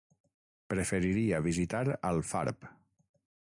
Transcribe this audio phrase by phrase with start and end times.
[0.73, 2.69] Preferiria visitar Alfarb.